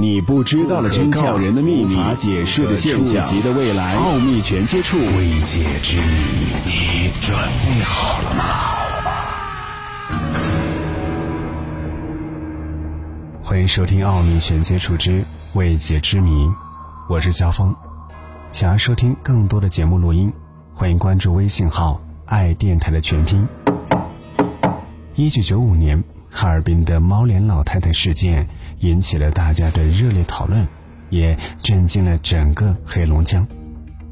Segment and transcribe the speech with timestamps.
[0.00, 6.04] 你不知道的真相，人的秘密，无法解释的现象，级的未来，奥秘全接触，未解之谜，
[6.64, 8.44] 你准备好了吗？
[13.42, 15.24] 欢迎收听《奥秘全接触之
[15.54, 16.46] 未解之谜》，
[17.08, 17.74] 我是肖峰。
[18.52, 20.32] 想要收听更多的节目录音，
[20.74, 23.44] 欢迎关注微信号“爱电台”的全拼。
[25.16, 26.04] 一九九五年。
[26.30, 28.46] 哈尔滨的猫脸老太太事件
[28.80, 30.66] 引起了大家的热烈讨论，
[31.10, 33.46] 也震惊了整个黑龙江。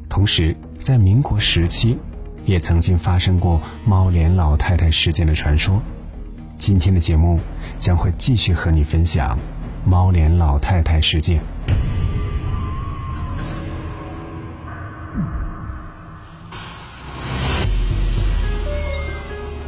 [0.08, 1.98] 同时，在民国时期，
[2.44, 5.80] 也曾经发生过猫脸老太太事件的传说。
[6.56, 7.38] 今天的节目
[7.76, 9.38] 将会继续和你分享
[9.84, 11.40] 猫脸老太太事件。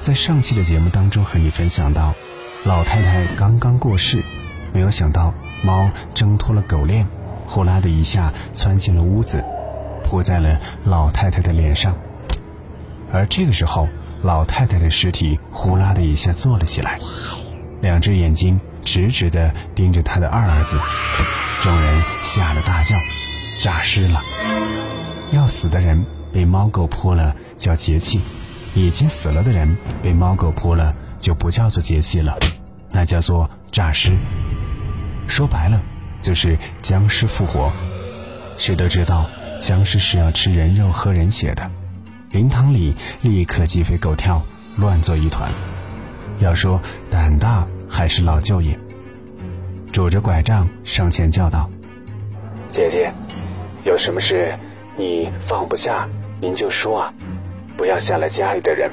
[0.01, 2.15] 在上期的节目当中，和你分享到。
[2.65, 4.25] 老太太刚刚过世，
[4.79, 7.05] 没有想到猫挣脱了狗链，
[7.49, 9.45] 呼啦的一下窜进了屋子，
[10.05, 11.97] 扑在了老太太的脸上。
[13.13, 13.89] 而这个时候，
[14.23, 17.01] 老太太的尸体呼啦的一下坐了起来，
[17.81, 20.79] 两只眼睛直直的盯着他的二儿子。
[21.61, 22.95] 众人吓了大叫
[23.59, 24.21] ：“诈尸了！
[25.33, 28.21] 要死的人被猫狗扑了叫节气，
[28.77, 32.39] 已经死了的人被猫狗扑了。”就不叫做节气了，
[32.93, 34.17] 那叫做诈尸。
[35.29, 35.81] 说白了，
[36.21, 37.71] 就是僵尸复活。
[38.57, 39.29] 谁都知道，
[39.61, 41.71] 僵尸是要吃人肉、喝人血的。
[42.31, 44.43] 灵堂里立刻鸡飞狗跳，
[44.77, 45.51] 乱作一团。
[46.41, 48.79] 要说胆大，还是老舅爷，
[49.93, 51.71] 拄着拐杖上前叫道
[52.71, 53.13] ：“姐姐，
[53.85, 54.59] 有什么事
[54.97, 56.09] 你放不下，
[56.41, 57.15] 您就说啊，
[57.77, 58.91] 不要吓了家里的人。”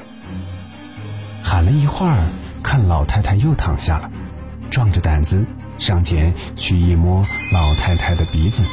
[1.42, 2.24] 喊了一会儿，
[2.62, 4.10] 看老太太又躺下了，
[4.70, 5.44] 壮着胆子
[5.78, 8.64] 上前去一摸老太太的鼻子，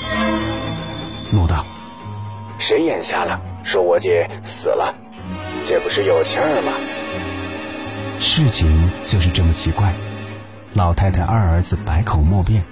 [1.32, 1.66] 怒道
[2.58, 3.40] ：“谁眼瞎了？
[3.64, 4.94] 说我姐死了，
[5.66, 6.72] 这不是有气儿吗？”
[8.20, 9.94] 事情就是这么奇怪，
[10.74, 12.64] 老太太二儿子百口莫辩，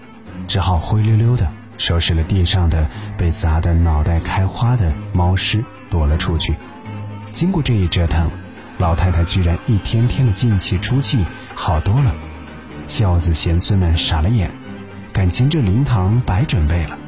[0.47, 6.55] 只好灰溜溜的收拾了地上的被砸得脑袋开花的猫尸，躲了出去。
[7.31, 8.29] 经过这一折腾。
[8.77, 11.23] 老太太居然一天天的进气出气
[11.53, 12.11] 好多了，
[12.91, 14.51] 孝子贤孙们傻了眼，
[15.13, 16.99] 感情这灵堂白准备了。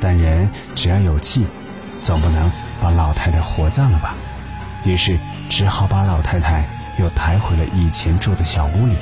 [0.00, 1.46] 但人只要有气，
[2.02, 2.50] 总不能
[2.80, 4.16] 把老太太活葬了吧？
[4.86, 5.18] 于是
[5.50, 6.64] 只好把老太太
[6.98, 8.96] 又抬回了以前住的小屋里。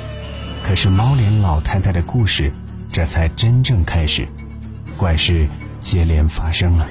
[0.61, 2.51] 可是猫脸老太太的故事
[2.91, 4.27] 这才真正开始，
[4.97, 5.47] 怪事
[5.79, 6.85] 接连发生了。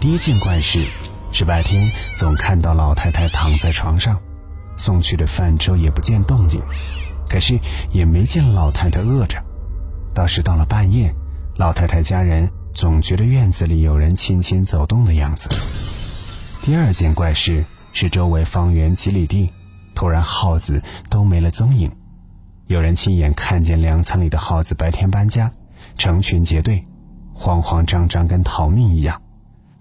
[0.00, 0.86] 第一件怪事。
[1.32, 4.18] 是白天总看到老太太躺在床上，
[4.78, 6.62] 送去的饭粥也不见动静，
[7.28, 7.58] 可是
[7.90, 9.42] 也没见老太太饿着。
[10.14, 11.14] 倒是到了半夜，
[11.56, 15.48] 老太太家人总觉得院子里有人轻轻走动的样子。
[16.62, 19.52] 第二件怪事是周围方圆几里地，
[19.94, 21.90] 突然耗子都没了踪影，
[22.66, 25.52] 有人亲眼看见粮仓里的耗子白天搬家，
[25.96, 26.84] 成群结队，
[27.32, 29.22] 慌慌张张跟逃命一样。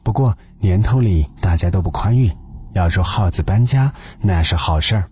[0.03, 2.31] 不过年头里大家都不宽裕，
[2.73, 5.09] 要说耗子搬家那是好事儿，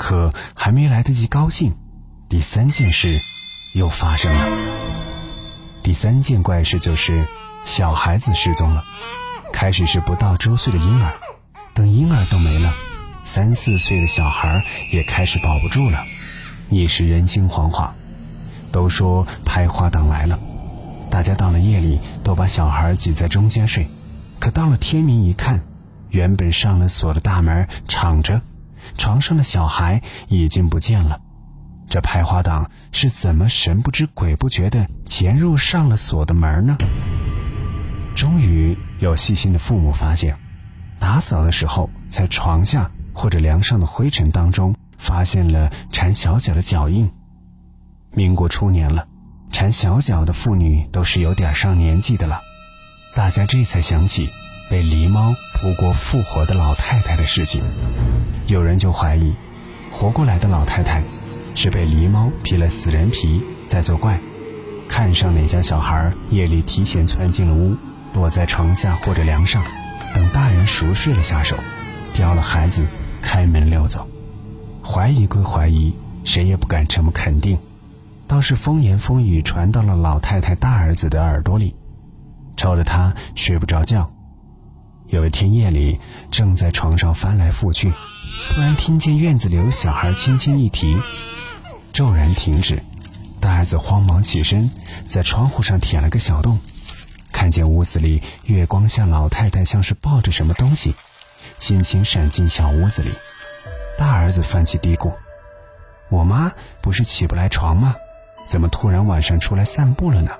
[0.00, 1.74] 可还没来得及高兴，
[2.26, 3.20] 第三件事
[3.74, 4.48] 又发生了。
[5.82, 7.28] 第三件怪事就是
[7.66, 8.82] 小孩子失踪了。
[9.52, 11.12] 开始是不到周岁的婴儿，
[11.74, 12.72] 等婴儿都没了，
[13.24, 16.02] 三四岁的小孩也开始保不住了，
[16.70, 17.90] 一时人心惶惶。
[18.72, 20.38] 都说拍花党来了，
[21.10, 23.86] 大家到了夜里都把小孩挤在中间睡。
[24.38, 25.60] 可到了天明一看，
[26.08, 28.40] 原本上了锁的大门敞着，
[28.96, 31.20] 床上的小孩已经不见了。
[31.88, 36.78] 这拍花党是怎么神不知鬼不觉的潜入上了锁的门呢？
[38.14, 40.36] 终于有细心的父母发现，
[40.98, 47.10] 打扫的时候在床下或者梁上的灰尘当中发现了缠小脚的脚印。
[48.12, 49.06] 民国初年了，
[49.50, 52.40] 缠小脚的妇女都是有点上年纪的了。
[53.16, 54.28] 大家这才想起
[54.70, 57.62] 被狸猫扑过复活的老太太的事情，
[58.50, 59.32] 有人就怀疑，
[59.92, 61.04] 活过来的老太太
[61.54, 64.18] 是被狸猫披了死人皮在作怪，
[64.88, 67.76] 看上哪家小孩夜里提前窜进了屋，
[68.12, 69.62] 躲在床下或者梁上，
[70.16, 71.56] 等大人熟睡了下手，
[72.12, 72.84] 叼了孩子
[73.22, 74.04] 开门溜走。
[74.82, 75.94] 怀疑归怀疑，
[76.24, 77.56] 谁也不敢这么肯定，
[78.26, 81.76] 倒是风言风语传到了老太太大儿子的耳朵里。
[82.56, 84.12] 吵得他睡不着觉。
[85.10, 85.98] 有一天夜里，
[86.30, 87.92] 正在床上翻来覆去，
[88.50, 90.96] 突然听见院子里有小孩轻轻一提，
[91.92, 92.80] 骤然停止，
[93.40, 94.70] 大儿子慌忙起身，
[95.08, 96.60] 在窗户上舔了个小洞，
[97.32, 100.94] 看见屋子里月光下老太太像是抱着什么东西，
[101.56, 103.10] 轻轻闪进小屋子里。
[103.98, 105.12] 大儿子泛起嘀咕
[106.08, 107.96] ：“我妈不是起不来床吗？
[108.46, 110.30] 怎么突然晚上出来散步了呢？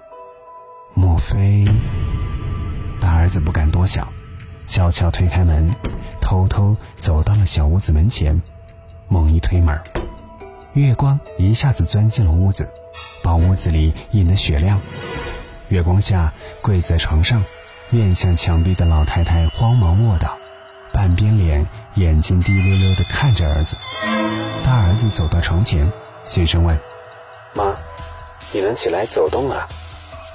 [0.94, 1.66] 莫非……”
[3.00, 4.12] 大儿子不敢多想，
[4.70, 5.68] 悄悄推开门，
[6.20, 8.40] 偷偷走到了小屋子门前，
[9.08, 9.76] 猛一推门，
[10.74, 12.70] 月光一下子钻进了屋子。
[13.20, 14.80] 把屋子里映得雪亮，
[15.70, 16.32] 月光下
[16.62, 17.42] 跪在床上，
[17.90, 20.38] 面向墙壁的老太太慌忙卧倒，
[20.92, 21.66] 半边脸，
[21.96, 23.76] 眼睛滴溜溜地看着儿子。
[24.64, 25.90] 大儿子走到床前，
[26.26, 26.78] 轻声问
[27.54, 27.74] ：“妈，
[28.52, 29.68] 你能起来走动了？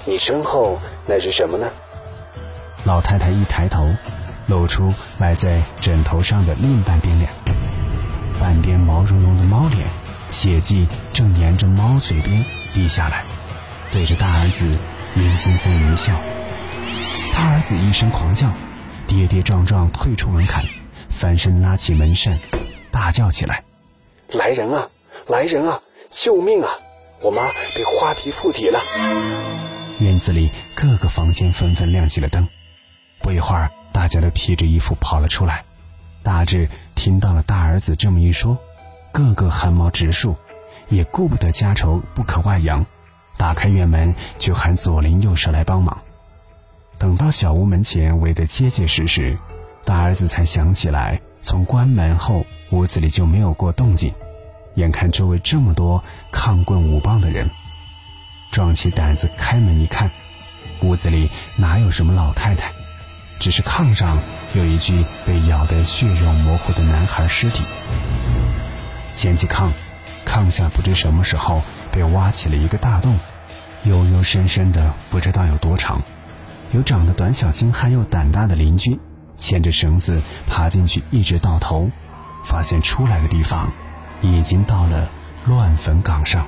[0.04, 1.70] 你身后那是什么呢？”
[2.84, 3.82] 老太太一抬头，
[4.46, 7.30] 露出埋在枕头上的另半边脸，
[8.40, 9.86] 半边毛茸茸的猫脸，
[10.30, 12.44] 血迹正沿着猫嘴边。
[12.74, 13.24] 滴下来，
[13.90, 14.66] 对着大儿子
[15.14, 16.12] 阴森森一笑。
[17.34, 18.52] 大儿子一声狂叫，
[19.06, 20.64] 跌跌撞撞退出门槛，
[21.08, 22.38] 翻身拉起门扇，
[22.90, 23.64] 大叫起来
[24.28, 24.90] ：“来人啊！
[25.26, 25.80] 来人啊！
[26.10, 26.68] 救命啊！
[27.22, 27.42] 我妈
[27.74, 28.78] 被花皮附体了！”
[30.00, 32.46] 院子里各个房间纷纷亮起了灯。
[33.22, 35.64] 不一会儿，大家都披着衣服跑了出来。
[36.22, 38.58] 大志听到了大儿子这么一说，
[39.10, 40.36] 个个汗毛直竖。
[40.90, 42.84] 也顾不得家丑不可外扬，
[43.38, 46.02] 打开院门就喊左邻右舍来帮忙。
[46.98, 49.38] 等到小屋门前围得结结实实，
[49.86, 54.12] 大儿子才想起来，从关门后屋子里就没有过动静。
[54.74, 57.50] 眼看周围这么多抗棍舞棒的人，
[58.52, 60.10] 壮起胆子开门一看，
[60.82, 62.70] 屋子里哪有什么老太太，
[63.38, 64.18] 只是炕上
[64.54, 67.64] 有一具被咬得血肉模糊的男孩尸体。
[69.12, 69.68] 掀起炕。
[70.26, 71.62] 炕下不知什么时候
[71.92, 73.16] 被挖起了一个大洞，
[73.84, 76.02] 幽幽深深的，不知道有多长。
[76.72, 78.98] 有长得短小精悍又胆大的邻居，
[79.38, 81.88] 牵着绳子爬进去，一直到头，
[82.44, 83.72] 发现出来的地方
[84.20, 85.08] 已经到了
[85.44, 86.44] 乱坟岗上。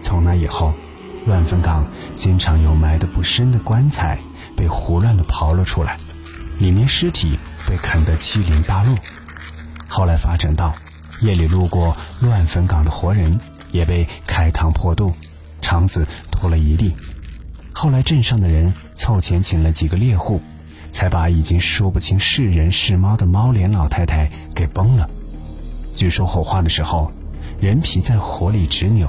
[0.00, 0.72] 从那以后，
[1.26, 4.18] 乱坟岗经常有埋得不深的棺材
[4.56, 5.98] 被胡乱的刨了出来，
[6.58, 7.38] 里面尸体
[7.68, 8.94] 被啃得七零八落。
[9.88, 10.74] 后来发展到。
[11.22, 13.40] 夜里路过乱坟岗的活人
[13.72, 15.14] 也被开膛破肚，
[15.62, 16.94] 肠子吐了一地。
[17.72, 20.42] 后来镇上的人凑钱请了几个猎户，
[20.92, 25.08] 才把已经说不清是人是猫的猫脸老太太给崩了。
[25.94, 27.10] 据说火化的时候，
[27.58, 29.08] 人皮在火里直扭，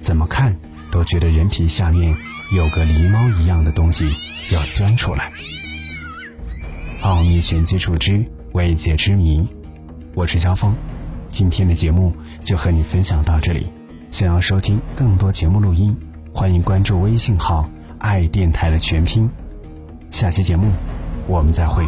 [0.00, 0.56] 怎么看
[0.96, 2.16] 都觉得人皮下面
[2.50, 4.10] 有个狸猫一样的东西
[4.50, 5.30] 要钻出来。
[7.02, 9.46] 奥秘全接触之未解之谜，
[10.14, 10.74] 我是肖峰。
[11.30, 13.66] 今天的节目就和你分享到这里。
[14.08, 15.94] 想要收听更多节目录音，
[16.32, 17.68] 欢迎关注微信号
[18.00, 19.28] “爱电台”的全拼。
[20.10, 20.72] 下期节目，
[21.26, 21.86] 我们再会。